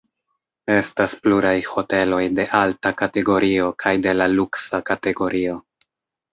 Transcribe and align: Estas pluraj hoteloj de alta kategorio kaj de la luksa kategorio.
Estas 0.75 1.13
pluraj 1.25 1.53
hoteloj 1.73 2.23
de 2.41 2.47
alta 2.61 2.93
kategorio 3.03 3.71
kaj 3.87 3.95
de 4.09 4.17
la 4.19 4.31
luksa 4.35 4.85
kategorio. 4.93 5.63